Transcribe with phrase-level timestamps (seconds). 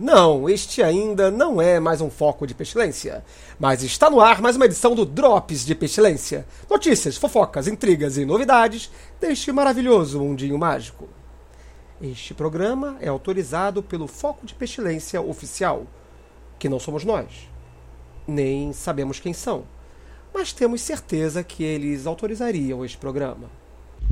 [0.00, 3.22] Não, este ainda não é mais um foco de pestilência.
[3.58, 6.46] Mas está no ar mais uma edição do Drops de Pestilência.
[6.70, 8.90] Notícias, fofocas, intrigas e novidades
[9.20, 11.06] deste maravilhoso mundinho mágico.
[12.00, 15.82] Este programa é autorizado pelo Foco de Pestilência Oficial,
[16.58, 17.50] que não somos nós.
[18.26, 19.64] Nem sabemos quem são.
[20.32, 23.50] Mas temos certeza que eles autorizariam este programa.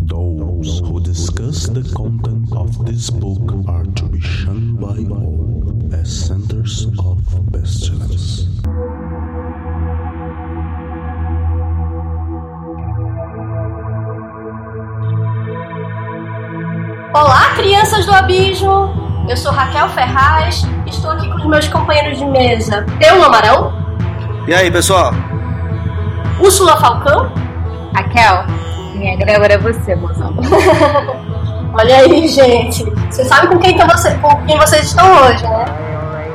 [0.07, 5.49] Those who discuss the content of this book are to be shunned by all
[5.93, 8.47] as centers of pestilence.
[17.15, 18.91] Olá, crianças do abismo!
[19.29, 23.73] Eu sou Raquel Ferraz, estou aqui com os meus companheiros de mesa, Peu Lamarão,
[24.47, 25.13] E aí, pessoal?
[26.41, 27.31] Úrsula Falcão.
[27.95, 28.45] Raquel,
[28.95, 30.35] minha Gregora é você, mozão.
[31.73, 32.85] Olha aí, gente.
[33.11, 35.65] Vocês sabem com quem, então você, com quem vocês estão hoje, né?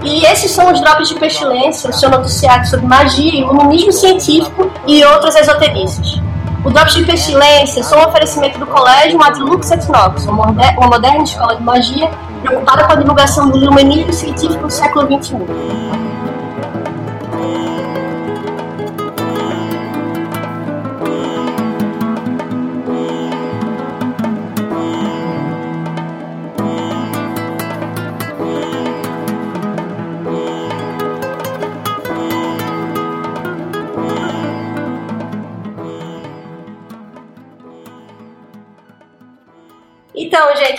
[0.04, 5.04] E esses são os Drops de Pestilência, o seu noticiário sobre magia, iluminismo científico e
[5.06, 6.22] outras esoterices.
[6.66, 11.56] O Drops de Pestilência são um oferecimento do Colégio Adlux et Nox, uma moderna escola
[11.56, 12.10] de magia
[12.42, 15.08] preocupada com a divulgação do iluminismo científico do século.
[15.22, 16.13] XXI.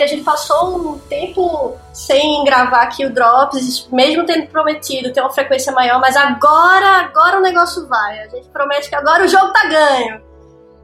[0.03, 5.31] A gente passou um tempo sem gravar aqui o Drops, mesmo tendo prometido ter uma
[5.31, 8.19] frequência maior, mas agora, agora o negócio vai.
[8.19, 10.21] A gente promete que agora o jogo tá ganho.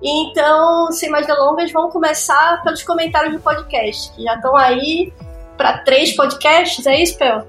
[0.04, 5.14] Então, sem mais delongas, vamos começar pelos comentários do podcast, que já estão aí
[5.56, 7.48] para três podcasts, é isso, Pel?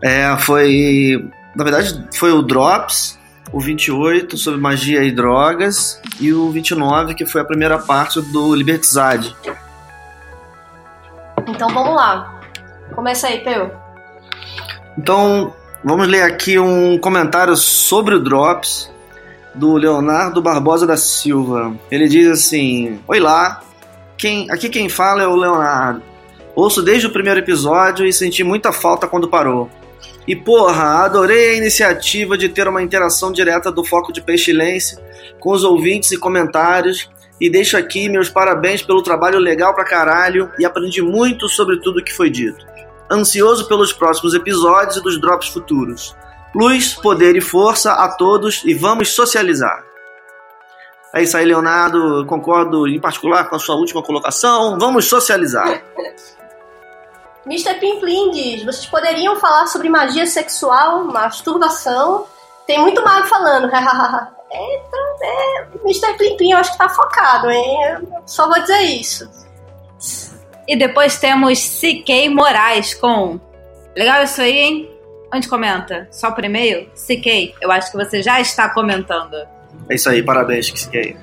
[0.00, 1.28] É, foi.
[1.56, 3.18] Na verdade, foi o Drops,
[3.52, 8.54] o 28 sobre magia e drogas, e o 29, que foi a primeira parte do
[8.54, 9.36] Libertizade.
[11.46, 12.40] Então vamos lá.
[12.94, 13.70] Começa aí, Pel.
[14.98, 18.90] Então, vamos ler aqui um comentário sobre o Drops
[19.54, 21.74] do Leonardo Barbosa da Silva.
[21.90, 23.62] Ele diz assim: Oi lá,
[24.16, 26.02] quem, aqui quem fala é o Leonardo.
[26.54, 29.70] Ouço desde o primeiro episódio e senti muita falta quando parou.
[30.26, 34.98] E porra, adorei a iniciativa de ter uma interação direta do Foco de Pestilência
[35.40, 37.10] com os ouvintes e comentários.
[37.42, 42.02] E deixo aqui meus parabéns pelo trabalho legal pra caralho e aprendi muito sobre tudo
[42.02, 42.72] que foi dito
[43.12, 46.16] ansioso pelos próximos episódios e dos drops futuros.
[46.54, 49.84] Luz, poder e força a todos e vamos socializar.
[51.14, 52.24] É isso aí, Leonardo.
[52.26, 54.78] Concordo em particular com a sua última colocação.
[54.78, 55.82] Vamos socializar.
[57.44, 57.74] Mr.
[57.74, 62.26] Pimplim diz: vocês poderiam falar sobre magia sexual, masturbação.
[62.66, 63.70] Tem muito mago falando.
[64.54, 66.18] Eita, é, Mr.
[66.18, 67.78] Pimplim, eu acho que tá focado, hein?
[67.84, 69.28] Eu só vou dizer isso.
[70.68, 73.40] E depois temos CK Moraes com.
[73.96, 74.90] Legal isso aí, hein?
[75.34, 76.06] Onde comenta?
[76.10, 76.90] Só por e-mail?
[76.90, 79.34] CK, eu acho que você já está comentando.
[79.88, 81.16] É isso aí, parabéns, Kisuke.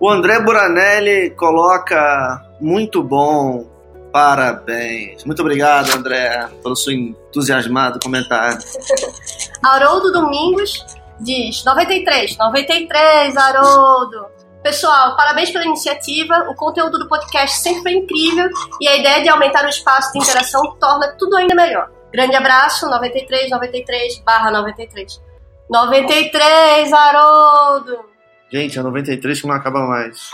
[0.00, 3.66] O André Buranelli coloca muito bom.
[4.12, 5.24] Parabéns.
[5.24, 8.58] Muito obrigado, André, pelo seu entusiasmado comentário.
[9.62, 10.84] Haroldo Domingos
[11.20, 14.26] diz: 93, 93, Haroldo.
[14.62, 16.48] Pessoal, parabéns pela iniciativa.
[16.50, 18.48] O conteúdo do podcast sempre foi incrível
[18.80, 21.90] e a ideia de aumentar o espaço de interação torna tudo ainda melhor.
[22.12, 25.20] Grande abraço, 93, 93, barra 93.
[25.70, 28.00] 93, Haroldo!
[28.52, 30.30] Gente, é 93 que não acaba mais.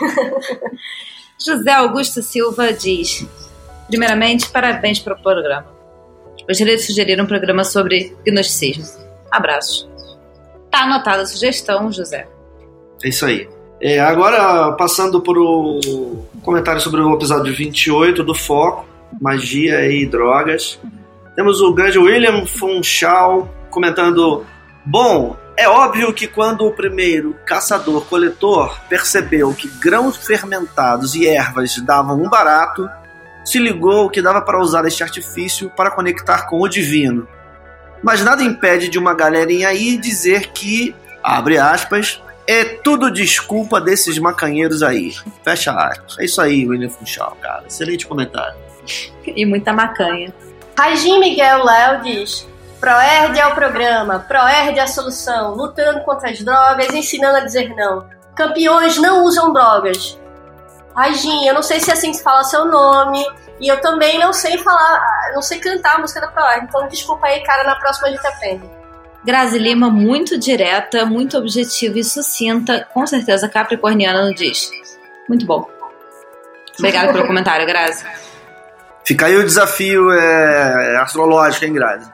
[1.45, 3.25] José Augusto Silva diz:
[3.87, 5.67] Primeiramente, parabéns pelo programa.
[6.47, 8.85] Gostaria de sugerir um programa sobre gnosticismo.
[9.31, 9.96] Abraços.
[10.71, 12.27] Tá anotada a sugestão, José.
[13.03, 13.47] É isso aí.
[13.79, 18.85] É, agora, passando para o comentário sobre o episódio 28 do Foco,
[19.21, 20.79] Magia e Drogas.
[21.35, 24.45] Temos o grande William Funchal comentando:
[24.83, 32.21] Bom, é óbvio que quando o primeiro caçador-coletor percebeu que grãos fermentados e ervas davam
[32.21, 32.89] um barato,
[33.45, 37.27] se ligou que dava para usar este artifício para conectar com o divino.
[38.03, 44.17] Mas nada impede de uma galerinha aí dizer que, abre aspas, é tudo desculpa desses
[44.17, 45.13] macanheiros aí.
[45.43, 46.17] Fecha aspas.
[46.19, 47.63] É isso aí, William Funchal, cara.
[47.67, 48.55] Excelente comentário.
[49.25, 50.33] E muita macanha.
[50.77, 52.47] Raijin Miguel Léo diz:
[52.79, 57.75] Proerd é o programa, Proerd é a solução, lutando contra as drogas, ensinando a dizer
[57.75, 58.07] não.
[58.35, 60.17] Campeões não usam drogas.
[60.95, 63.25] Raijin, eu não sei se é assim que se fala seu nome,
[63.59, 66.65] E eu também não sei falar, não sei cantar a música da ProErd.
[66.65, 68.69] Então desculpa aí, cara, na próxima a gente aprende.
[69.25, 72.87] Grazi Lima, muito direta, muito objetiva e sucinta.
[72.93, 74.71] Com certeza capricorniana não diz.
[75.27, 75.67] Muito bom.
[76.77, 78.05] Obrigada pelo comentário, Grazi.
[79.03, 82.11] Fica aí o desafio é, astrológico, hein, Grazi?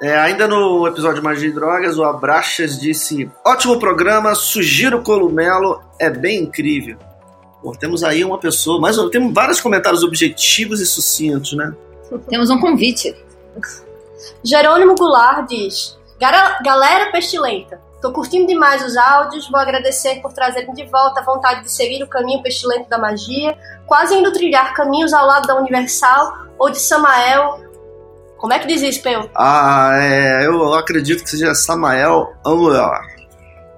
[0.00, 6.10] É, ainda no episódio Magia e Drogas, o Abraxas disse: Ótimo programa, sugiro Columelo, é
[6.10, 6.98] bem incrível.
[7.66, 11.74] Pô, temos aí uma pessoa, mas temos vários comentários objetivos e sucintos, né?
[12.28, 13.12] Temos um convite.
[14.44, 20.72] Jerônimo Goulart diz: "Gara- Galera pestilenta, tô curtindo demais os áudios, vou agradecer por trazerem
[20.74, 25.12] de volta a vontade de seguir o caminho pestilento da magia, quase indo trilhar caminhos
[25.12, 27.64] ao lado da Universal ou de Samael.
[28.38, 29.28] Como é que diz isso, Peu?
[29.34, 32.92] Ah, é, eu acredito que seja Samael Amuel.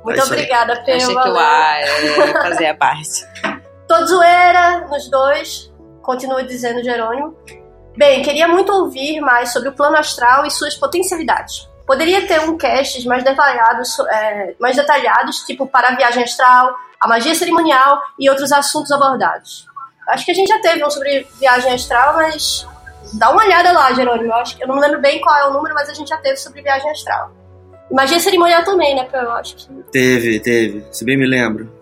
[0.05, 0.95] Muito É obrigada, Peu.
[0.95, 1.39] Achei que o.
[1.39, 3.27] A é, fazia parte.
[3.89, 7.35] Tô zoeira nos dois, continua dizendo Jerônimo.
[7.97, 11.67] Bem, queria muito ouvir mais sobre o plano astral e suas potencialidades.
[11.87, 17.09] Poderia ter um cast mais detalhados, é, mais detalhados, tipo para a viagem astral, a
[17.09, 19.67] magia cerimonial e outros assuntos abordados.
[20.11, 22.69] Acho que a gente já teve um sobre viagem astral, mas
[23.15, 24.27] dá uma olhada lá, Jerônimo.
[24.27, 26.19] Eu, acho que, eu não lembro bem qual é o número, mas a gente já
[26.19, 27.33] teve sobre viagem astral.
[27.91, 29.09] Magia cerimonial também, né?
[29.11, 31.78] Eu acho que Teve, teve, se bem me lembro.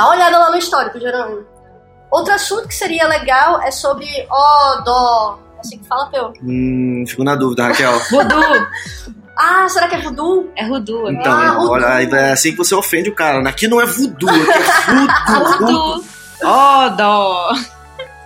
[0.00, 1.44] Dá uma olhada lá no histórico, Jerônimo.
[2.10, 5.38] Outro assunto que seria legal é sobre ó, dó.
[5.58, 6.32] É assim que fala, Peu.
[6.42, 7.98] Hum, fico na dúvida, Raquel.
[8.10, 8.66] Voodoo.
[9.36, 10.50] Ah, será que é voodoo?
[10.56, 11.06] É voodoo.
[11.06, 11.70] é Então, Ah, voodoo.
[11.72, 11.84] olha,
[12.16, 13.46] é assim que você ofende o cara.
[13.46, 16.04] Aqui não é voodoo, aqui é voodoo.
[16.96, 17.52] Dó.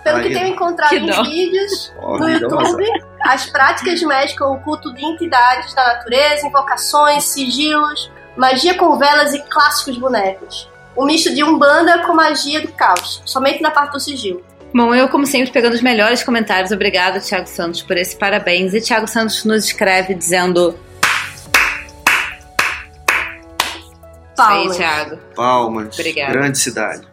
[0.01, 1.23] Pelo Aí, que tenho encontrado que em dó.
[1.23, 2.85] vídeos Ó, no YouTube,
[3.23, 9.39] as práticas mesclam o culto de entidades da natureza, invocações, sigilos, magia com velas e
[9.43, 10.69] clássicos bonecos.
[10.97, 14.43] Um misto de umbanda com magia do caos, somente na parte do sigilo.
[14.73, 16.71] Bom, eu, como sempre, pegando os melhores comentários.
[16.71, 18.73] Obrigada, Thiago Santos, por esse parabéns.
[18.73, 20.77] E Thiago Santos nos escreve dizendo:
[24.37, 24.77] Aí, Palmas.
[24.77, 25.17] Thiago.
[25.35, 25.99] Palmas.
[25.99, 26.33] Obrigada.
[26.33, 27.07] Grande cidade.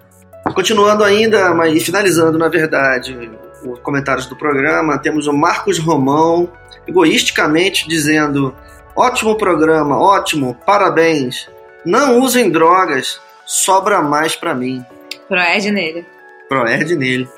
[0.54, 3.30] Continuando ainda, mas e finalizando, na verdade,
[3.64, 6.50] os comentários do programa, temos o Marcos Romão,
[6.86, 8.54] egoisticamente dizendo:
[8.96, 11.48] ótimo programa, ótimo, parabéns.
[11.84, 14.84] Não usem drogas, sobra mais pra mim.
[15.28, 16.06] Proed nele.
[16.48, 17.28] Proerd nele.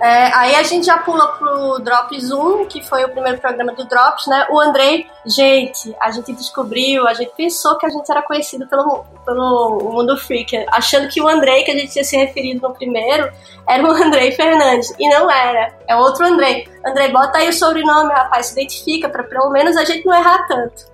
[0.00, 3.84] É, aí a gente já pula pro Drops 1, que foi o primeiro programa do
[3.86, 4.46] Drops, né?
[4.50, 9.04] O Andrei, gente, a gente descobriu, a gente pensou que a gente era conhecido pelo,
[9.24, 13.30] pelo mundo freak, achando que o Andrei que a gente tinha se referido no primeiro
[13.68, 14.92] era o Andrei Fernandes.
[14.98, 16.68] E não era, é outro Andrei.
[16.84, 20.44] Andrei, bota aí o sobrenome, rapaz, se identifica, pra pelo menos a gente não errar
[20.48, 20.92] tanto.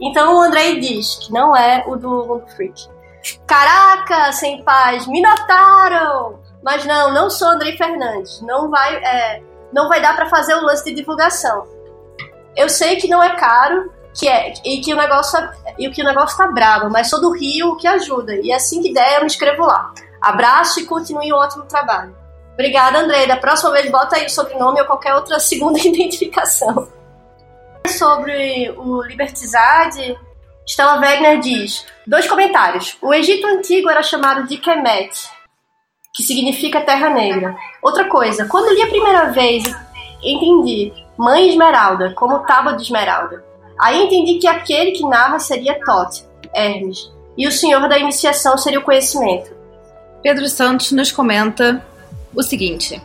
[0.00, 2.95] Então o Andrei diz que não é o do mundo freak.
[3.46, 6.40] Caraca, sem paz, me notaram!
[6.62, 8.40] Mas não, não sou Andrei Fernandes.
[8.42, 9.42] Não vai, é,
[9.72, 11.66] não vai dar pra fazer o lance de divulgação.
[12.56, 15.38] Eu sei que não é caro, que é e que o negócio
[15.78, 18.34] e que o negócio tá brabo, mas sou do Rio, o que ajuda.
[18.36, 19.92] E assim que der, eu me inscrevo lá.
[20.20, 22.16] Abraço e continue um ótimo trabalho.
[22.54, 23.26] Obrigada, Andrei.
[23.26, 26.88] Da próxima vez bota aí o sobrenome ou qualquer outra segunda identificação.
[27.86, 30.18] Sobre o Libertizade,
[30.66, 32.96] Stella Wegner diz: dois comentários.
[33.00, 35.10] O Egito Antigo era chamado de Kemet,
[36.12, 37.56] que significa Terra Negra.
[37.80, 39.64] Outra coisa, quando li a primeira vez,
[40.22, 43.44] entendi Mãe Esmeralda como tábua de esmeralda.
[43.80, 46.24] Aí entendi que aquele que narra seria Thoth,
[46.54, 49.54] Hermes, e o senhor da iniciação seria o conhecimento.
[50.22, 51.84] Pedro Santos nos comenta
[52.34, 53.00] o seguinte.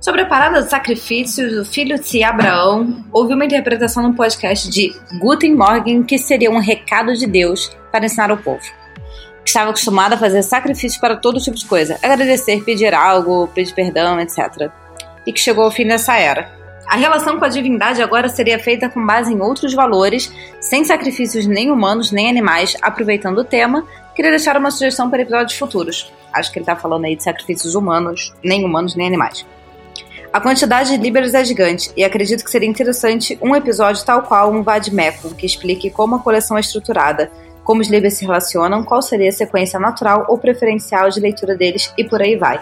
[0.00, 4.96] Sobre a parada dos sacrifícios do filho de Abraão, houve uma interpretação no podcast de
[5.18, 8.64] Guten Morgen que seria um recado de Deus para ensinar ao povo.
[9.44, 13.74] Que estava acostumado a fazer sacrifícios para todo tipo de coisa, agradecer, pedir algo, pedir
[13.74, 14.70] perdão, etc.
[15.26, 16.50] E que chegou ao fim dessa era.
[16.88, 21.46] A relação com a divindade agora seria feita com base em outros valores, sem sacrifícios
[21.46, 26.10] nem humanos nem animais, aproveitando o tema, queria deixar uma sugestão para episódios futuros.
[26.32, 29.44] Acho que ele está falando aí de sacrifícios humanos, nem humanos nem animais.
[30.32, 34.52] A quantidade de líberos é gigante, e acredito que seria interessante um episódio tal qual
[34.52, 37.30] um Vadmecum, que explique como a coleção é estruturada,
[37.64, 41.92] como os líberos se relacionam, qual seria a sequência natural ou preferencial de leitura deles
[41.98, 42.60] e por aí vai.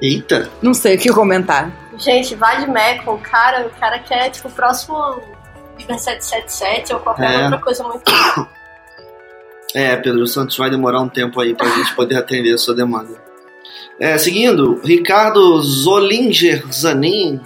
[0.00, 0.50] Eita!
[0.60, 1.70] Não sei o que comentar.
[1.96, 5.20] Gente, vai de Mecon, cara, o cara quer, tipo, o próximo
[5.78, 7.44] Liber 777 ou qualquer É.
[7.44, 8.02] outra coisa muito.
[9.74, 13.14] É, Pedro Santos vai demorar um tempo aí pra gente poder atender a sua demanda.
[14.00, 17.40] É, seguindo, Ricardo Zolinger Zanin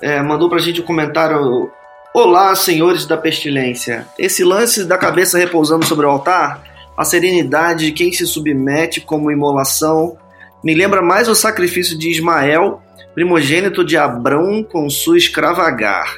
[0.00, 1.70] é, mandou pra gente um comentário.
[2.14, 4.06] Olá, senhores da pestilência.
[4.18, 6.62] Esse lance da cabeça repousando sobre o altar,
[6.96, 10.16] a serenidade de quem se submete como imolação,
[10.62, 12.80] me lembra mais o sacrifício de Ismael
[13.14, 16.16] primogênito de Abrão com sua escrava Agar.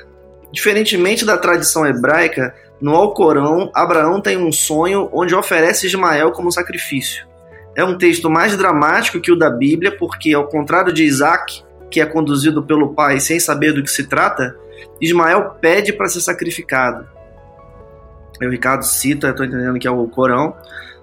[0.50, 7.25] Diferentemente da tradição hebraica, no Alcorão, Abraão tem um sonho onde oferece Ismael como sacrifício.
[7.76, 12.00] É um texto mais dramático que o da Bíblia, porque, ao contrário de Isaac, que
[12.00, 14.56] é conduzido pelo pai sem saber do que se trata,
[14.98, 17.06] Ismael pede para ser sacrificado.
[18.42, 20.56] O Ricardo cita, estou entendendo que é o Corão.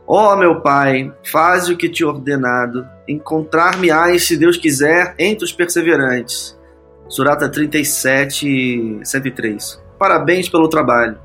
[0.07, 5.53] Ó oh, meu pai, faz o que te ordenado, encontrar-me-ás, se Deus quiser, entre os
[5.53, 6.59] perseverantes.
[7.07, 9.81] Surata 37, 103.
[9.99, 11.17] Parabéns pelo trabalho.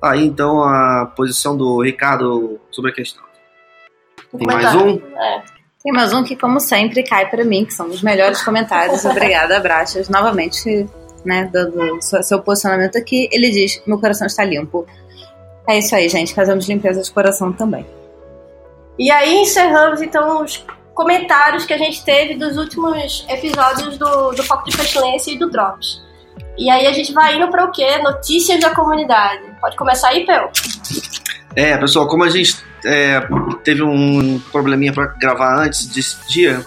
[0.00, 3.25] Tá aí então a posição do Ricardo sobre a questão.
[4.36, 5.00] Tem mais um?
[5.18, 5.42] É.
[5.82, 9.04] Tem mais um que, como sempre, cai para mim, que são os melhores comentários.
[9.04, 10.08] Obrigada, Brachas.
[10.08, 10.86] Novamente,
[11.24, 13.28] né, dando seu posicionamento aqui.
[13.30, 14.86] Ele diz: Meu coração está limpo.
[15.68, 16.34] É isso aí, gente.
[16.34, 17.86] Fazemos limpeza de coração também.
[18.98, 20.64] E aí encerramos então os
[20.94, 25.50] comentários que a gente teve dos últimos episódios do, do Foco de Pestilência e do
[25.50, 26.02] Drops.
[26.56, 27.98] E aí a gente vai indo para o quê?
[27.98, 29.42] Notícias da comunidade.
[29.60, 30.50] Pode começar aí, Pel?
[31.56, 33.26] É, pessoal, como a gente é,
[33.64, 36.64] teve um probleminha para gravar antes desse dia,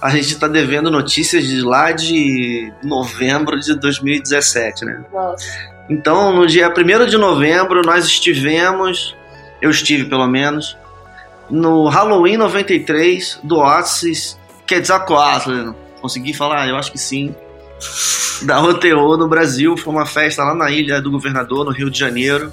[0.00, 5.04] a gente está devendo notícias de lá de novembro de 2017, né?
[5.12, 5.46] Nossa.
[5.90, 9.14] Então, no dia 1 de novembro, nós estivemos,
[9.60, 10.74] eu estive pelo menos,
[11.50, 15.72] no Halloween 93 do Oasis Quetzalcoatl.
[16.00, 16.68] Consegui falar?
[16.68, 17.34] Eu acho que sim.
[18.42, 19.76] Da OTO no Brasil.
[19.76, 22.52] Foi uma festa lá na Ilha do Governador, no Rio de Janeiro,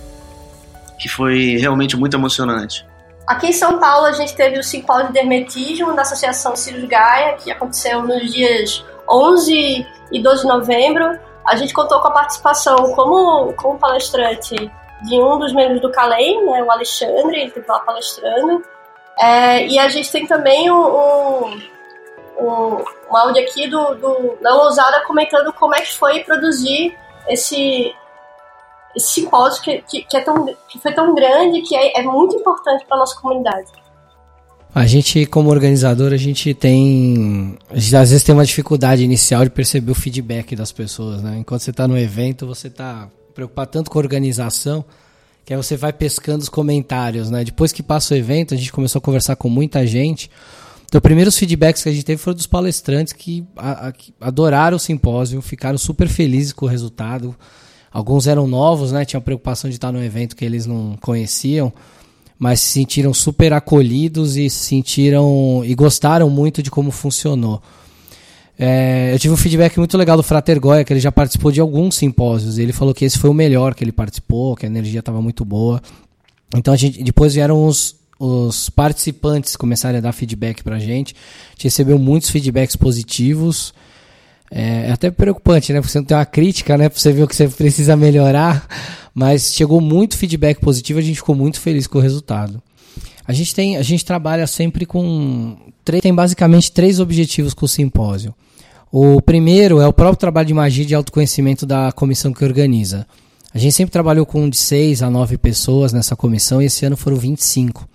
[0.97, 2.85] que foi realmente muito emocionante.
[3.27, 7.33] Aqui em São Paulo a gente teve o simpósio de hermetismo da Associação Sirius Gaia,
[7.35, 11.19] que aconteceu nos dias 11 e 12 de novembro.
[11.45, 14.55] A gente contou com a participação como, como palestrante
[15.03, 18.63] de um dos membros do Calem, né, o Alexandre, ele esteve lá palestrando.
[19.19, 21.61] É, e a gente tem também um, um,
[22.39, 27.93] um, um áudio aqui do, do Não Ousada comentando como é que foi produzir esse,
[28.97, 32.35] esse simpósio que, que, que, é tão, que foi tão grande que é, é muito
[32.35, 33.71] importante para nossa comunidade.
[34.75, 37.57] A gente, como organizador, a gente tem.
[37.69, 41.37] A gente, às vezes tem uma dificuldade inicial de perceber o feedback das pessoas, né?
[41.39, 44.83] Enquanto você está no evento, você está preocupado tanto com a organização
[45.47, 47.41] que aí você vai pescando os comentários, né?
[47.41, 50.29] Depois que passa o evento, a gente começou a conversar com muita gente.
[50.85, 54.75] Então, primeiros feedbacks que a gente teve foram dos palestrantes que, a, a, que adoraram
[54.75, 57.33] o simpósio, ficaram super felizes com o resultado.
[57.91, 59.06] Alguns eram novos, né?
[59.06, 61.72] Tinham preocupação de estar no evento que eles não conheciam,
[62.38, 67.62] mas se sentiram super acolhidos e se sentiram e gostaram muito de como funcionou.
[68.60, 71.62] É, eu tive um feedback muito legal do Frater Goya, que ele já participou de
[71.62, 72.58] alguns simpósios.
[72.58, 75.46] ele falou que esse foi o melhor que ele participou, que a energia estava muito
[75.46, 75.82] boa.
[76.56, 81.15] Então a gente, depois vieram os, os participantes começarem a dar feedback pra gente.
[81.50, 83.74] A gente recebeu muitos feedbacks positivos.
[84.49, 85.79] É, é até preocupante, né?
[85.79, 86.89] Porque você não tem uma crítica, né?
[86.89, 88.67] Você ver o que você precisa melhorar.
[89.13, 92.61] Mas chegou muito feedback positivo, a gente ficou muito feliz com o resultado.
[93.27, 95.57] A gente tem, a gente trabalha sempre com
[96.01, 98.33] tem basicamente três objetivos com o simpósio.
[98.91, 103.07] O primeiro é o próprio trabalho de magia de autoconhecimento da comissão que organiza.
[103.53, 106.95] A gente sempre trabalhou com de 6 a 9 pessoas nessa comissão e esse ano
[106.95, 107.87] foram 25.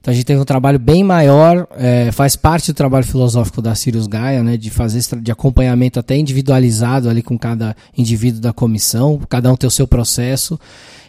[0.00, 3.74] Então a gente teve um trabalho bem maior, é, faz parte do trabalho filosófico da
[3.74, 9.20] Sirius Gaia, né, de fazer de acompanhamento até individualizado ali com cada indivíduo da comissão,
[9.28, 10.58] cada um tem o seu processo,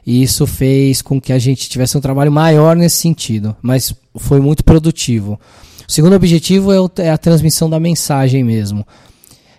[0.05, 4.41] e isso fez com que a gente tivesse um trabalho maior nesse sentido, mas foi
[4.41, 5.39] muito produtivo.
[5.87, 8.85] O segundo objetivo é, o, é a transmissão da mensagem mesmo.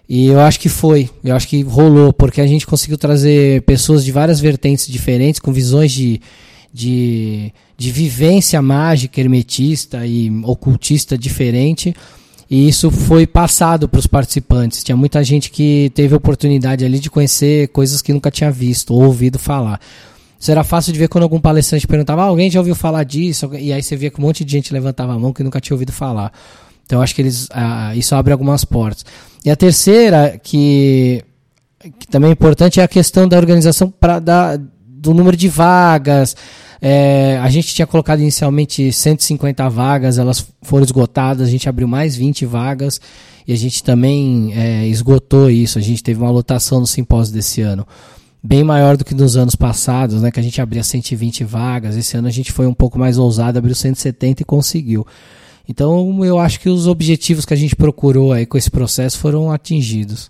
[0.07, 4.05] E eu acho que foi, eu acho que rolou, porque a gente conseguiu trazer pessoas
[4.05, 6.21] de várias vertentes diferentes, com visões de,
[6.73, 11.95] de, de vivência mágica, hermetista e ocultista diferente.
[12.49, 14.83] E isso foi passado para os participantes.
[14.83, 19.05] Tinha muita gente que teve oportunidade ali de conhecer coisas que nunca tinha visto ou
[19.05, 19.81] ouvido falar.
[20.39, 23.49] Isso era fácil de ver quando algum palestrante perguntava: ah, alguém já ouviu falar disso?
[23.55, 25.75] E aí você via que um monte de gente levantava a mão que nunca tinha
[25.75, 26.33] ouvido falar.
[26.85, 29.07] Então acho que eles, ah, isso abre algumas portas.
[29.45, 31.25] E a terceira, que,
[31.99, 36.37] que também é importante, é a questão da organização pra, da, do número de vagas.
[36.85, 42.17] É, a gente tinha colocado inicialmente 150 vagas, elas foram esgotadas, a gente abriu mais
[42.17, 43.01] 20 vagas
[43.47, 45.79] e a gente também é, esgotou isso.
[45.79, 47.87] A gente teve uma lotação no simpósio desse ano
[48.43, 51.97] bem maior do que nos anos passados, né, que a gente abria 120 vagas.
[51.97, 55.07] Esse ano a gente foi um pouco mais ousado, abriu 170 e conseguiu.
[55.69, 59.53] Então eu acho que os objetivos que a gente procurou aí com esse processo foram
[59.53, 60.29] atingidos.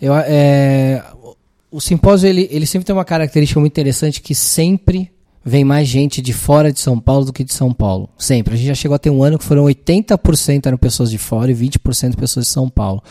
[0.00, 1.02] Eu, é,
[1.70, 5.10] o simpósio ele, ele sempre tem uma característica muito interessante que sempre
[5.44, 8.08] vem mais gente de fora de São Paulo do que de São Paulo.
[8.18, 8.54] Sempre.
[8.54, 11.50] A gente já chegou a ter um ano que foram 80% eram pessoas de fora
[11.50, 13.02] e 20% pessoas de São Paulo.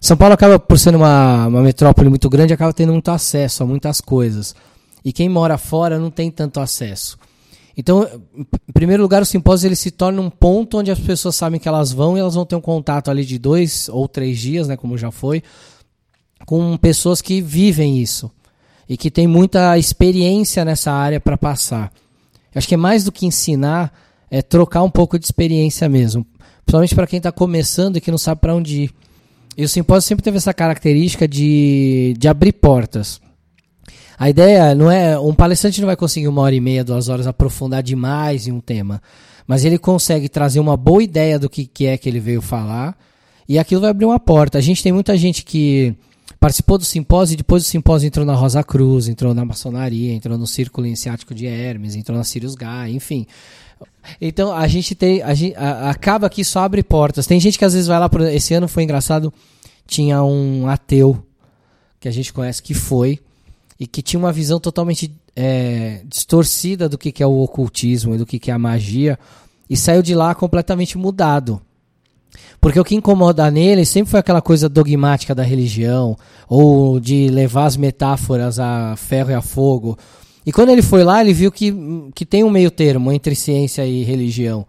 [0.00, 3.66] São Paulo acaba, por ser uma, uma metrópole muito grande, acaba tendo muito acesso a
[3.66, 4.54] muitas coisas.
[5.04, 7.18] E quem mora fora não tem tanto acesso.
[7.76, 11.60] Então, em primeiro lugar, o simpósio ele se torna um ponto onde as pessoas sabem
[11.60, 14.66] que elas vão e elas vão ter um contato ali de dois ou três dias,
[14.66, 15.42] né, como já foi,
[16.46, 18.30] com pessoas que vivem isso
[18.88, 21.92] e que têm muita experiência nessa área para passar.
[22.54, 23.92] Eu acho que é mais do que ensinar,
[24.30, 26.24] é trocar um pouco de experiência mesmo,
[26.64, 28.90] principalmente para quem está começando e que não sabe para onde ir.
[29.56, 33.20] E o simpósio sempre teve essa característica de, de abrir portas.
[34.18, 35.18] A ideia não é.
[35.18, 38.60] Um palestrante não vai conseguir uma hora e meia, duas horas aprofundar demais em um
[38.60, 39.02] tema.
[39.46, 42.96] Mas ele consegue trazer uma boa ideia do que, que é que ele veio falar.
[43.48, 44.58] E aquilo vai abrir uma porta.
[44.58, 45.94] A gente tem muita gente que
[46.46, 50.38] participou do simpósio e depois do simpósio entrou na Rosa Cruz, entrou na maçonaria, entrou
[50.38, 53.26] no Círculo Iniciático de Hermes, entrou na Sirius Guy, enfim.
[54.20, 55.20] Então a gente tem.
[55.22, 57.26] A gente, a, acaba que só abre portas.
[57.26, 58.08] Tem gente que às vezes vai lá.
[58.08, 59.34] Por, esse ano foi engraçado.
[59.88, 61.20] Tinha um ateu
[61.98, 63.18] que a gente conhece que foi
[63.80, 68.18] e que tinha uma visão totalmente é, distorcida do que, que é o ocultismo e
[68.18, 69.18] do que, que é a magia,
[69.68, 71.60] e saiu de lá completamente mudado.
[72.60, 76.16] Porque o que incomoda nele sempre foi aquela coisa dogmática da religião,
[76.48, 79.98] ou de levar as metáforas a ferro e a fogo.
[80.44, 81.74] E quando ele foi lá, ele viu que,
[82.14, 84.66] que tem um meio termo entre ciência e religião.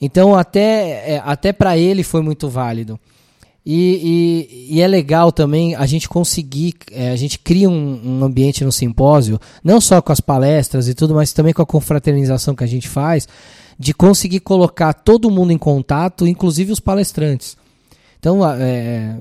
[0.00, 2.98] Então, até, é, até para ele foi muito válido.
[3.68, 8.24] E, e, e, é legal também a gente conseguir, é, a gente cria um, um,
[8.24, 12.54] ambiente no simpósio, não só com as palestras e tudo, mas também com a confraternização
[12.54, 13.26] que a gente faz,
[13.78, 17.56] de conseguir colocar todo mundo em contato, inclusive os palestrantes.
[18.18, 19.16] Então, é,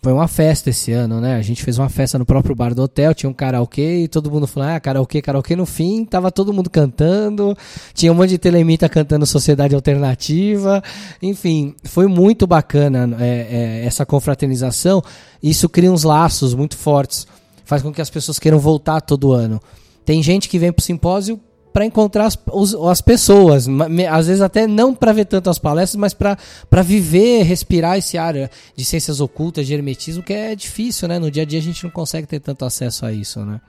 [0.00, 1.34] foi uma festa esse ano, né?
[1.34, 4.30] A gente fez uma festa no próprio bar do hotel, tinha um karaokê e todo
[4.30, 5.56] mundo falou, ah, karaokê, karaokê.
[5.56, 7.56] No fim, tava todo mundo cantando,
[7.92, 10.80] tinha um monte de telemita cantando Sociedade Alternativa.
[11.20, 15.02] Enfim, foi muito bacana é, é, essa confraternização.
[15.42, 17.26] Isso cria uns laços muito fortes,
[17.64, 19.60] faz com que as pessoas queiram voltar todo ano.
[20.04, 21.40] Tem gente que vem pro simpósio
[21.76, 23.68] para encontrar as, os, as pessoas.
[24.10, 28.50] Às vezes até não para ver tanto as palestras, mas para viver, respirar esse área
[28.74, 31.18] de ciências ocultas, de hermetismo, que é difícil, né?
[31.18, 33.60] No dia a dia a gente não consegue ter tanto acesso a isso, né?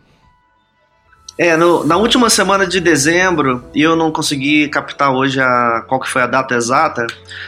[1.38, 6.00] É, no, na última semana de dezembro, e eu não consegui captar hoje a, qual
[6.00, 7.06] que foi a data exata,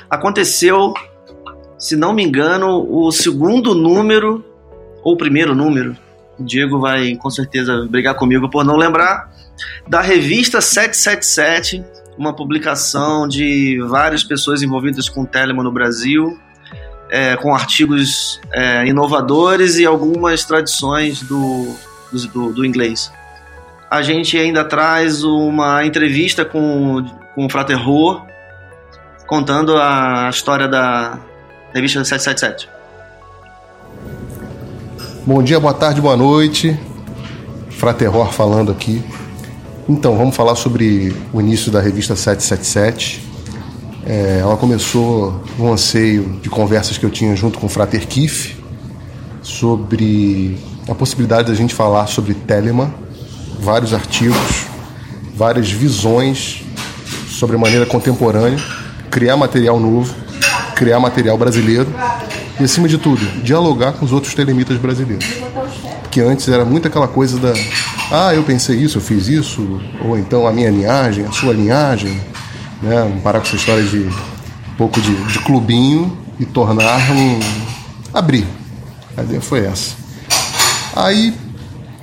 [0.10, 0.93] aconteceu,
[1.78, 4.43] se não me engano, o segundo número,
[5.06, 5.95] ou o primeiro número,
[6.38, 9.38] o Diego vai com certeza brigar comigo por não lembrar,
[9.88, 11.84] da revista 777,
[12.17, 16.38] uma publicação de várias pessoas envolvidas com Telema no Brasil,
[17.10, 21.74] é, com artigos é, inovadores e algumas tradições do,
[22.12, 23.12] do, do, inglês.
[23.89, 28.22] A gente ainda traz uma entrevista com, com o Frater Ho,
[29.26, 31.19] contando a história da
[31.74, 32.69] revista 777.
[35.26, 36.78] Bom dia, boa tarde, boa noite.
[37.69, 39.04] Frater Ho falando aqui.
[39.89, 43.28] Então, vamos falar sobre o início da revista 777.
[44.06, 48.56] É, ela começou um anseio de conversas que eu tinha junto com o Frater Kiff
[49.41, 52.93] sobre a possibilidade da gente falar sobre Telemann,
[53.60, 54.67] vários artigos,
[55.36, 56.62] várias visões
[57.28, 58.60] sobre a maneira contemporânea,
[59.10, 60.13] criar material novo,
[60.75, 61.91] criar material brasileiro
[62.60, 65.25] e, acima de tudo, dialogar com os outros telemitas brasileiros.
[66.04, 67.54] Porque antes era muito aquela coisa da
[68.12, 72.19] ah, eu pensei isso, eu fiz isso, ou então a minha linhagem, a sua linhagem,
[72.82, 73.19] né?
[73.24, 77.39] Parar com essa história de um pouco de, de clubinho e tornar um.
[78.12, 78.48] abrir.
[79.15, 79.93] A ideia foi essa.
[80.95, 81.36] Aí,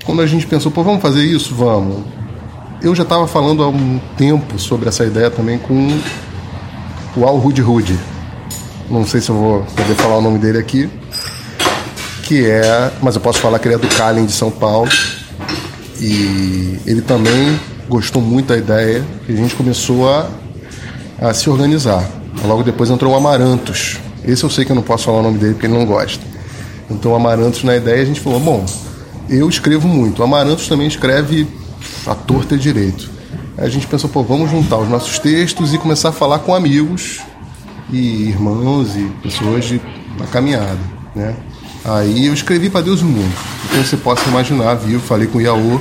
[0.05, 1.53] quando a gente pensou, pô, vamos fazer isso?
[1.57, 2.05] Vamos.
[2.81, 5.99] Eu já estava falando há um tempo sobre essa ideia também com
[7.17, 7.99] o Al Hud Hud.
[8.89, 10.89] Não sei se eu vou poder falar o nome dele aqui.
[12.23, 12.93] Que é.
[13.03, 14.89] Mas eu posso falar que ele é do Calen de São Paulo
[16.01, 20.29] e ele também gostou muito da ideia e a gente começou a,
[21.21, 22.05] a se organizar.
[22.45, 23.99] Logo depois entrou o Amarantos.
[24.25, 26.23] Esse eu sei que eu não posso falar o nome dele porque ele não gosta.
[26.91, 28.65] Então o Amarantos na ideia a gente falou, bom,
[29.29, 30.21] eu escrevo muito.
[30.21, 31.47] O Amarantos também escreve
[32.07, 33.11] a torta e direito.
[33.57, 36.55] Aí a gente pensou, pô, vamos juntar os nossos textos e começar a falar com
[36.55, 37.21] amigos
[37.91, 39.81] e irmãos e pessoas de,
[40.19, 40.79] na caminhada,
[41.15, 41.35] né?
[41.89, 43.33] Aí eu escrevi para Deus e o Mundo.
[43.65, 44.99] Então você possa imaginar, viu?
[44.99, 45.81] Falei com o Iaô,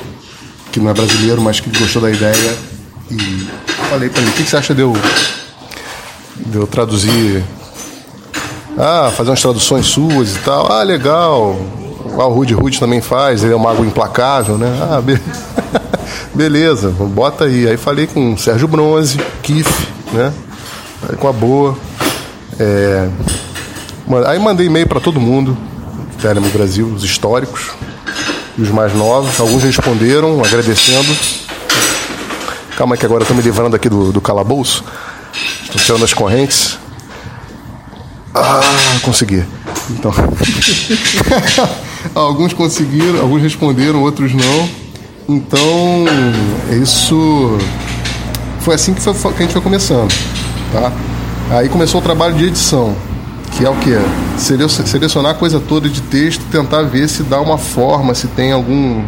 [0.71, 2.57] que não é brasileiro, mas que gostou da ideia.
[3.09, 3.47] E
[3.89, 4.93] falei para ele, o que você acha de eu,
[6.37, 7.43] de eu traduzir?
[8.77, 10.71] Ah, fazer umas traduções suas e tal.
[10.71, 11.57] Ah, legal.
[12.03, 14.67] o Rude Rude também faz, ele é um mago implacável, né?
[14.83, 15.19] Ah, be...
[16.35, 17.67] beleza, bota aí.
[17.67, 20.31] Aí falei com o Sérgio Bronze, Kif, né?
[21.09, 21.75] Aí com a boa.
[22.59, 23.09] É...
[24.27, 25.57] Aí mandei e-mail para todo mundo,
[26.21, 27.71] Telemo Brasil, os históricos
[28.57, 29.39] e os mais novos.
[29.39, 31.15] Alguns responderam, agradecendo.
[32.77, 34.83] Calma que agora eu me livrando aqui do, do calabouço.
[35.63, 36.77] Estou tirando as correntes.
[38.33, 38.61] Ah,
[39.01, 39.45] consegui.
[39.89, 40.11] Então.
[42.13, 44.69] alguns conseguiram, alguns responderam, outros não.
[45.27, 46.05] Então,
[46.81, 47.57] isso
[48.59, 50.13] foi assim que, foi, que a gente foi começando,
[50.71, 50.91] tá?
[51.51, 52.95] Aí começou o trabalho de edição,
[53.55, 53.95] que é o que?
[54.37, 59.03] Selecionar a coisa toda de texto, tentar ver se dá uma forma, se tem algum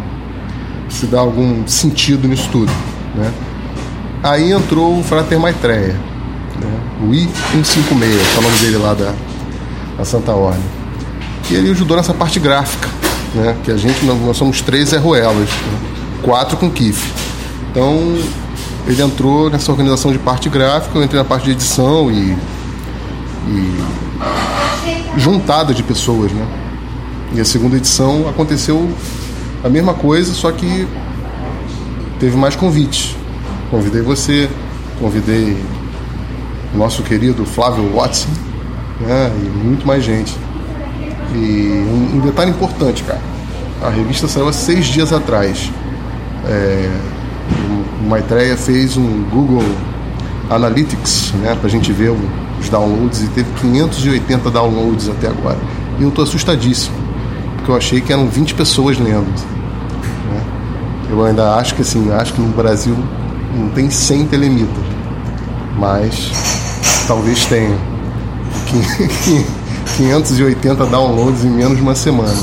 [0.89, 2.71] se dá algum sentido nisso tudo,
[3.13, 3.31] né?
[4.23, 5.93] Aí entrou o Frater Maitreya,
[6.60, 6.79] né?
[7.01, 9.13] o I156, que é o nome dele lá da,
[9.97, 10.63] da Santa Ordem.
[11.49, 12.88] E ele ajudou nessa parte gráfica,
[13.36, 13.57] né?
[13.65, 15.79] Que a gente, nós somos três Zé Ruelas, né?
[16.23, 17.12] quatro com Kif.
[17.69, 18.17] Então,
[18.88, 22.38] ele entrou nessa organização de parte gráfica, eu entrei na parte de edição e,
[23.49, 24.06] e
[25.17, 26.47] juntada de pessoas, né?
[27.34, 28.89] E a segunda edição aconteceu
[29.63, 30.88] a mesma coisa, só que
[32.19, 33.15] teve mais convites.
[33.69, 34.49] Convidei você,
[34.99, 35.58] convidei
[36.73, 38.30] o nosso querido Flávio Watson,
[39.01, 39.32] né?
[39.43, 40.36] E muito mais gente.
[41.36, 43.21] E um, um detalhe importante, cara.
[43.84, 45.69] A revista saiu há seis dias atrás.
[46.45, 46.89] É,
[48.03, 49.63] o Maitreya fez um Google
[50.49, 52.15] Analytics, né, pra gente ver
[52.59, 55.57] os downloads e teve 580 downloads até agora.
[55.99, 56.95] E eu tô assustadíssimo,
[57.55, 59.27] porque eu achei que eram 20 pessoas lendo.
[59.27, 60.43] Né?
[61.09, 62.95] Eu ainda acho que assim, acho que no Brasil
[63.55, 64.83] não tem 100 telemitas,
[65.77, 66.31] mas
[67.07, 67.77] talvez tenha
[69.97, 72.35] 580 downloads em menos de uma semana.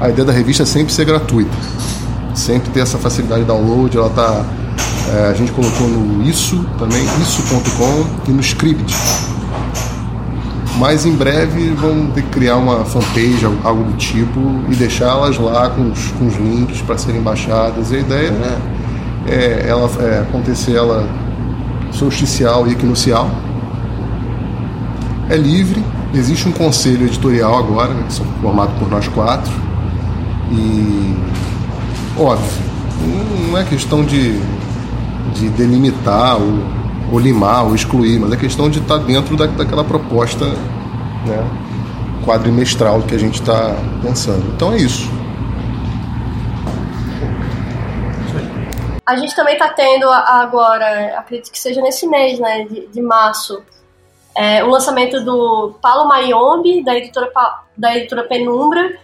[0.00, 1.54] A ideia da revista é sempre ser gratuita
[2.34, 3.96] sempre ter essa facilidade de download.
[3.96, 4.44] Ela tá,
[5.14, 8.94] é, a gente colocou no isso também, isso.com e no script.
[10.76, 15.70] Mas em breve vamos ter que criar uma fanpage, algo do tipo, e deixá-las lá
[15.70, 17.92] com os, com os links para serem baixadas.
[17.92, 18.58] E a ideia né,
[19.28, 21.08] é ela, é acontecer ela
[21.92, 23.30] solsticial e equinocial.
[25.30, 25.82] É livre,
[26.12, 29.52] existe um conselho editorial agora, né, que são formado por nós quatro.
[30.50, 31.14] E
[32.16, 32.62] Óbvio,
[33.48, 34.38] não é questão de,
[35.34, 36.62] de delimitar ou,
[37.12, 41.50] ou limar ou excluir, mas é questão de estar dentro da, daquela proposta né,
[42.24, 44.44] quadrimestral que a gente está pensando.
[44.54, 45.08] Então é isso.
[49.06, 53.62] A gente também está tendo agora, acredito que seja nesse mês, né, de, de março,
[54.34, 57.30] é, o lançamento do Paulo Mayombe, da editora,
[57.76, 58.98] da editora Penumbra,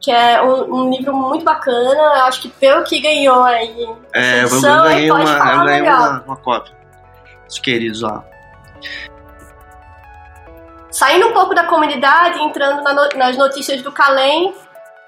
[0.00, 2.00] que é um, um, livro muito bacana.
[2.18, 3.88] Eu acho que pelo que ganhou aí.
[4.12, 6.83] É, eu ganhei, uma, eu ganhei uma, uma cópia.
[7.54, 8.24] Os queridos lá.
[10.90, 14.52] Saindo um pouco da comunidade, entrando na no, nas notícias do Calem,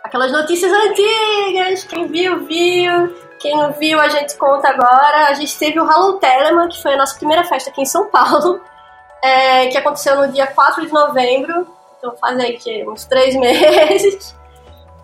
[0.04, 5.26] aquelas notícias antigas, quem viu, viu, quem não viu, a gente conta agora.
[5.26, 8.08] A gente teve o Halloween Telemann, que foi a nossa primeira festa aqui em São
[8.10, 8.60] Paulo,
[9.22, 11.66] é, que aconteceu no dia 4 de novembro,
[11.98, 14.36] então faz aí que, uns três meses.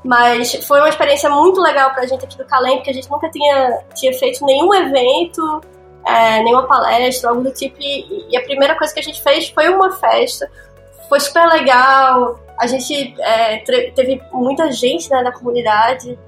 [0.04, 3.28] Mas foi uma experiência muito legal pra gente aqui do Calem, porque a gente nunca
[3.30, 5.60] tinha, tinha feito nenhum evento,
[6.06, 7.76] é, nenhuma palestra, algo do tipo.
[7.80, 10.50] E, e, a primeira coisa que a gente fez foi uma festa.
[11.08, 12.38] Foi super legal.
[12.58, 16.18] A gente é, teve muita gente né, da comunidade.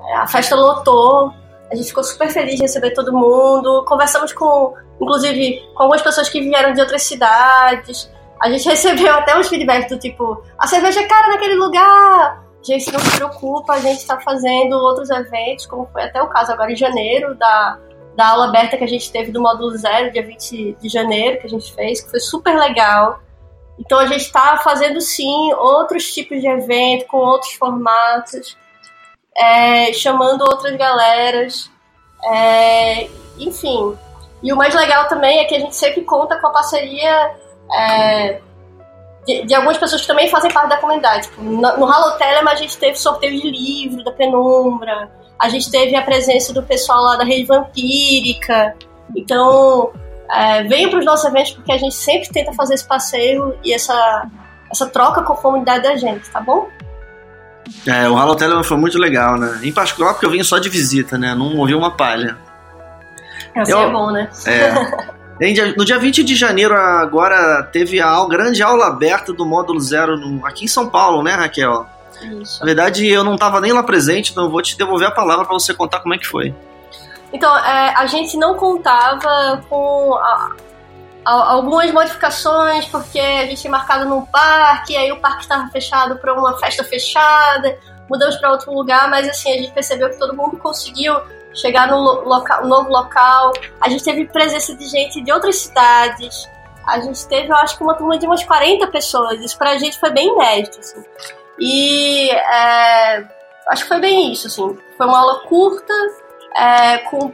[0.00, 1.32] É, a festa lotou.
[1.70, 3.84] A gente ficou super feliz de receber todo mundo.
[3.86, 8.10] Conversamos com, inclusive, com algumas pessoas que vieram de outras cidades.
[8.40, 12.92] A gente recebeu até uns feedbacks do tipo: a cerveja é cara naquele lugar gente,
[12.92, 16.72] não se preocupa, a gente está fazendo outros eventos, como foi até o caso agora
[16.72, 17.78] em janeiro, da,
[18.16, 21.46] da aula aberta que a gente teve do módulo zero, dia 20 de janeiro, que
[21.46, 23.20] a gente fez, que foi super legal.
[23.78, 28.56] Então a gente está fazendo sim outros tipos de evento, com outros formatos,
[29.36, 31.70] é, chamando outras galeras,
[32.24, 33.96] é, enfim.
[34.42, 37.34] E o mais legal também é que a gente sempre conta com a parceria
[37.70, 38.40] é,
[39.26, 41.28] de, de, algumas pessoas que também fazem parte da comunidade.
[41.28, 45.70] Tipo, no, no Halo Telema a gente teve sorteio de livro da Penumbra, a gente
[45.70, 48.74] teve a presença do pessoal lá da Rede Vampírica.
[49.14, 49.92] Então,
[50.30, 53.72] é, venham para os nossos eventos porque a gente sempre tenta fazer esse passeio e
[53.72, 54.26] essa,
[54.70, 56.68] essa troca com a comunidade da gente, tá bom?
[57.86, 59.60] É, o Halo foi muito legal, né?
[59.62, 61.34] Em particular porque eu vim só de visita, né?
[61.34, 62.36] Não ouvi uma palha.
[63.56, 64.28] Assim eu, é bom, né?
[64.46, 65.16] É.
[65.76, 70.46] No dia 20 de janeiro, agora, teve a grande aula aberta do módulo zero no,
[70.46, 71.86] aqui em São Paulo, né, Raquel?
[72.22, 72.60] Isso.
[72.60, 75.44] Na verdade, eu não estava nem lá presente, então eu vou te devolver a palavra
[75.44, 76.54] para você contar como é que foi.
[77.32, 80.50] Então, é, a gente não contava com a-
[81.24, 86.16] a- algumas modificações, porque a gente tinha marcado num parque, aí o parque estava fechado
[86.18, 87.76] para uma festa fechada,
[88.08, 91.14] mudamos para outro lugar, mas assim, a gente percebeu que todo mundo conseguiu
[91.52, 92.24] chegar no
[92.68, 93.52] novo local.
[93.80, 96.48] A gente teve presença de gente de outras cidades.
[96.86, 99.40] A gente teve, eu acho que uma turma de umas 40 pessoas.
[99.40, 101.02] Isso pra gente foi bem inédito, assim.
[101.58, 103.24] E é,
[103.68, 104.78] acho que foi bem isso, assim.
[104.96, 105.92] Foi uma aula curta,
[106.56, 107.32] é, com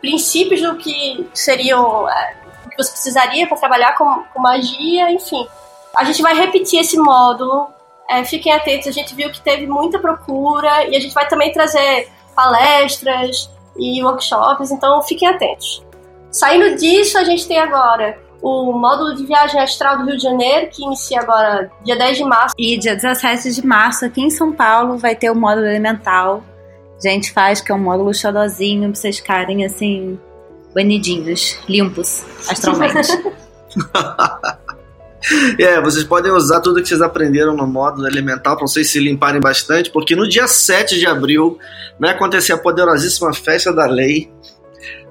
[0.00, 5.46] princípios do que seriam é, o que você precisaria para trabalhar com, com magia, enfim.
[5.96, 7.68] A gente vai repetir esse módulo.
[8.10, 11.52] é, fiquem atentos, a gente viu que teve muita procura e a gente vai também
[11.52, 15.82] trazer palestras e workshops, então fiquem atentos.
[16.30, 20.68] Saindo disso, a gente tem agora o módulo de viagem astral do Rio de Janeiro,
[20.70, 22.54] que inicia agora dia 10 de março.
[22.58, 26.42] E dia 17 de março, aqui em São Paulo, vai ter o módulo elemental.
[26.98, 30.18] A gente faz, que é um módulo xodozinho, pra vocês ficarem assim,
[30.74, 33.12] banidinhos, limpos, astralmente.
[35.56, 39.40] É, vocês podem usar tudo que vocês aprenderam no módulo elemental para vocês se limparem
[39.40, 41.58] bastante, porque no dia 7 de abril
[41.96, 44.28] vai acontecer a poderosíssima festa da lei.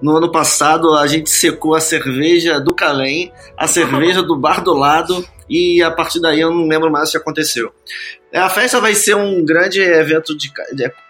[0.02, 4.74] No ano passado a gente secou a cerveja do Calém, a cerveja do bar do
[4.74, 7.72] lado e a partir daí eu não lembro mais o que aconteceu.
[8.34, 10.52] A festa vai ser um grande evento de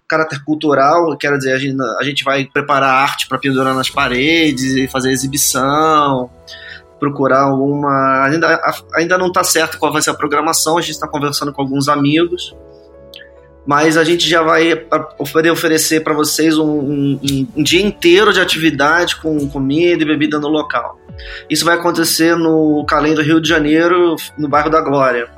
[0.08, 4.76] caráter cultural, quero dizer, a gente, a gente vai preparar arte para pendurar nas paredes
[4.76, 6.30] e fazer exibição
[7.02, 8.26] procurar alguma.
[8.28, 8.62] Ainda,
[8.94, 11.90] ainda não está certo qual vai ser a programação, a gente está conversando com alguns
[11.90, 12.56] amigos,
[13.66, 14.76] mas a gente já vai
[15.32, 20.40] poder oferecer para vocês um, um- um- dia inteiro de atividade com comida e bebida
[20.40, 21.00] no local.
[21.50, 25.30] Isso vai acontecer no Calém do Rio de Janeiro, no bairro da Glória.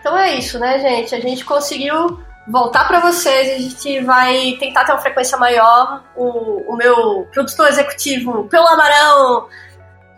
[0.00, 1.14] Então é isso, né, gente?
[1.14, 3.54] A gente conseguiu voltar para vocês.
[3.54, 6.04] A gente vai tentar ter uma frequência maior.
[6.14, 9.48] O, o meu produtor executivo, pelo Amarão,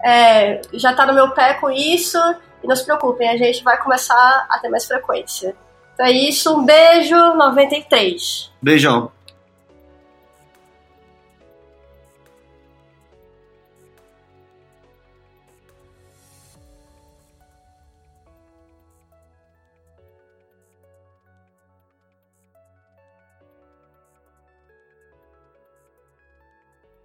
[0.04, 2.18] é, já tá no meu pé com isso.
[2.64, 5.54] E não se preocupem, a gente vai começar a ter mais frequência.
[5.98, 8.50] É isso, um beijo, 93.
[8.60, 9.10] Beijão.